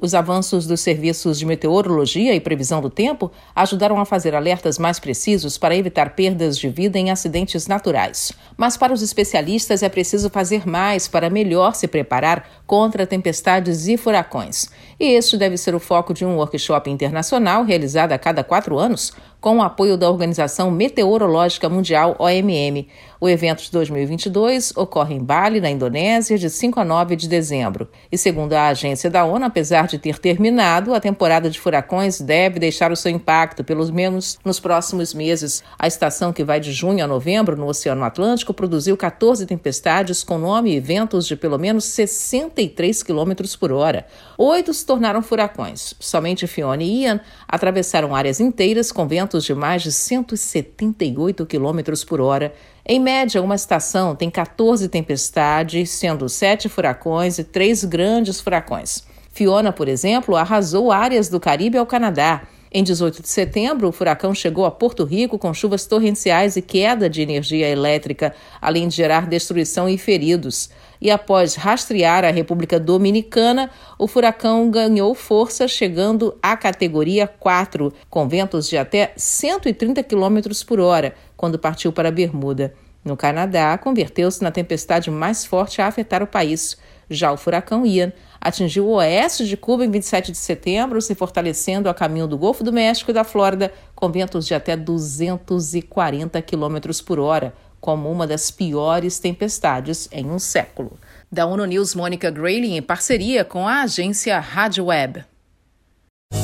Os 0.00 0.14
avanços 0.14 0.64
dos 0.64 0.80
serviços 0.80 1.40
de 1.40 1.44
meteorologia 1.44 2.32
e 2.32 2.38
previsão 2.38 2.80
do 2.80 2.88
tempo 2.88 3.32
ajudaram 3.52 3.98
a 3.98 4.04
fazer 4.04 4.32
alertas 4.32 4.78
mais 4.78 5.00
precisos 5.00 5.58
para 5.58 5.74
evitar 5.74 6.14
perdas 6.14 6.56
de 6.56 6.68
vida 6.68 6.96
em 6.96 7.10
acidentes 7.10 7.66
naturais. 7.66 8.30
Mas 8.56 8.76
para 8.76 8.92
os 8.92 9.02
especialistas 9.02 9.82
é 9.82 9.88
preciso 9.88 10.30
fazer 10.30 10.68
mais 10.68 11.08
para 11.08 11.28
melhor 11.28 11.74
se 11.74 11.88
preparar 11.88 12.48
contra 12.64 13.08
tempestades 13.08 13.88
e 13.88 13.96
furacões. 13.96 14.68
E 15.00 15.14
este 15.14 15.36
deve 15.36 15.56
ser 15.56 15.74
o 15.74 15.80
foco 15.80 16.14
de 16.14 16.24
um 16.24 16.36
workshop 16.36 16.88
internacional 16.88 17.64
realizado 17.64 18.12
a 18.12 18.18
cada 18.18 18.44
quatro 18.44 18.78
anos, 18.78 19.12
com 19.40 19.58
o 19.58 19.62
apoio 19.62 19.96
da 19.96 20.10
Organização 20.10 20.70
Meteorológica 20.70 21.68
Mundial, 21.68 22.16
OMM. 22.18 22.88
O 23.20 23.28
evento 23.28 23.62
de 23.62 23.70
2022 23.70 24.76
ocorre 24.76 25.14
em 25.14 25.22
Bali, 25.22 25.60
na 25.60 25.70
Indonésia, 25.70 26.36
de 26.36 26.50
5 26.50 26.80
a 26.80 26.84
9 26.84 27.16
de 27.16 27.28
dezembro. 27.28 27.88
E 28.10 28.18
segundo 28.18 28.52
a 28.52 28.68
agência 28.68 29.08
da 29.08 29.24
ONU, 29.24 29.44
apesar 29.44 29.87
de 29.90 29.98
ter 29.98 30.18
terminado, 30.18 30.94
a 30.94 31.00
temporada 31.00 31.50
de 31.50 31.58
furacões 31.58 32.20
deve 32.20 32.58
deixar 32.58 32.92
o 32.92 32.96
seu 32.96 33.10
impacto, 33.10 33.64
pelo 33.64 33.90
menos 33.92 34.38
nos 34.44 34.60
próximos 34.60 35.12
meses. 35.14 35.62
A 35.78 35.86
estação, 35.86 36.32
que 36.32 36.44
vai 36.44 36.60
de 36.60 36.72
junho 36.72 37.04
a 37.04 37.06
novembro 37.08 37.56
no 37.56 37.66
Oceano 37.66 38.04
Atlântico, 38.04 38.54
produziu 38.54 38.96
14 38.96 39.46
tempestades 39.46 40.22
com 40.22 40.38
nome 40.38 40.74
e 40.74 40.80
ventos 40.80 41.26
de 41.26 41.36
pelo 41.36 41.58
menos 41.58 41.84
63 41.84 43.02
km 43.02 43.32
por 43.58 43.72
hora. 43.72 44.06
Oito 44.36 44.72
se 44.72 44.84
tornaram 44.84 45.22
furacões. 45.22 45.94
Somente 45.98 46.46
Fiona 46.46 46.82
e 46.82 47.02
Ian 47.02 47.20
atravessaram 47.46 48.14
áreas 48.14 48.40
inteiras 48.40 48.92
com 48.92 49.06
ventos 49.06 49.44
de 49.44 49.54
mais 49.54 49.82
de 49.82 49.92
178 49.92 51.46
km 51.46 51.80
por 52.06 52.20
hora. 52.20 52.52
Em 52.90 52.98
média, 52.98 53.42
uma 53.42 53.54
estação 53.54 54.16
tem 54.16 54.30
14 54.30 54.88
tempestades, 54.88 55.90
sendo 55.90 56.26
sete 56.26 56.70
furacões 56.70 57.38
e 57.38 57.44
três 57.44 57.84
grandes 57.84 58.40
furacões. 58.40 59.04
Fiona, 59.38 59.72
por 59.72 59.86
exemplo, 59.86 60.34
arrasou 60.34 60.90
áreas 60.90 61.28
do 61.28 61.38
Caribe 61.38 61.78
ao 61.78 61.86
Canadá. 61.86 62.42
Em 62.72 62.82
18 62.82 63.22
de 63.22 63.28
setembro, 63.28 63.86
o 63.86 63.92
furacão 63.92 64.34
chegou 64.34 64.66
a 64.66 64.70
Porto 64.70 65.04
Rico 65.04 65.38
com 65.38 65.54
chuvas 65.54 65.86
torrenciais 65.86 66.56
e 66.56 66.60
queda 66.60 67.08
de 67.08 67.22
energia 67.22 67.68
elétrica, 67.68 68.34
além 68.60 68.88
de 68.88 68.96
gerar 68.96 69.28
destruição 69.28 69.88
e 69.88 69.96
feridos. 69.96 70.70
E 71.00 71.08
após 71.08 71.54
rastrear 71.54 72.24
a 72.24 72.32
República 72.32 72.80
Dominicana, 72.80 73.70
o 73.96 74.08
furacão 74.08 74.68
ganhou 74.72 75.14
força, 75.14 75.68
chegando 75.68 76.36
à 76.42 76.56
categoria 76.56 77.28
4, 77.28 77.92
com 78.10 78.28
ventos 78.28 78.68
de 78.68 78.76
até 78.76 79.12
130 79.16 80.02
km 80.02 80.40
por 80.66 80.80
hora, 80.80 81.14
quando 81.36 81.60
partiu 81.60 81.92
para 81.92 82.10
Bermuda. 82.10 82.74
No 83.04 83.16
Canadá, 83.16 83.78
converteu-se 83.78 84.42
na 84.42 84.50
tempestade 84.50 85.12
mais 85.12 85.44
forte 85.44 85.80
a 85.80 85.86
afetar 85.86 86.24
o 86.24 86.26
país. 86.26 86.76
Já 87.10 87.32
o 87.32 87.36
furacão 87.36 87.86
Ian 87.86 88.12
atingiu 88.40 88.86
o 88.86 88.92
oeste 88.92 89.46
de 89.46 89.56
Cuba 89.56 89.84
em 89.84 89.90
27 89.90 90.32
de 90.32 90.38
setembro, 90.38 91.00
se 91.00 91.14
fortalecendo 91.14 91.88
a 91.88 91.94
caminho 91.94 92.26
do 92.26 92.38
Golfo 92.38 92.62
do 92.62 92.72
México 92.72 93.10
e 93.10 93.14
da 93.14 93.24
Flórida, 93.24 93.72
com 93.94 94.10
ventos 94.10 94.46
de 94.46 94.54
até 94.54 94.76
240 94.76 96.40
km 96.42 96.76
por 97.04 97.18
hora, 97.18 97.54
como 97.80 98.10
uma 98.10 98.26
das 98.26 98.50
piores 98.50 99.18
tempestades 99.18 100.08
em 100.12 100.26
um 100.26 100.38
século. 100.38 100.98
Da 101.30 101.46
ONU 101.46 101.64
News, 101.64 101.94
Mônica 101.94 102.30
Grayling, 102.30 102.76
em 102.76 102.82
parceria 102.82 103.44
com 103.44 103.66
a 103.66 103.82
agência 103.82 104.38
Rádio 104.38 104.86
Web. 104.86 105.24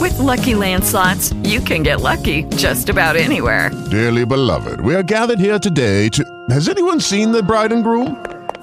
With 0.00 0.18
lucky 0.18 0.54
landslots, 0.54 1.34
you 1.44 1.60
can 1.60 1.82
get 1.82 2.00
lucky 2.00 2.44
just 2.56 2.88
about 2.88 3.16
anywhere. 3.16 3.70
Dearly 3.90 4.24
beloved, 4.24 4.80
we 4.80 4.94
are 4.94 5.02
gathered 5.02 5.38
here 5.38 5.58
today 5.58 6.08
to. 6.10 6.24
Has 6.50 6.68
anyone 6.68 7.00
seen 7.00 7.32
the 7.32 7.42
bride 7.42 7.72
and 7.72 7.82
groom? 7.82 8.16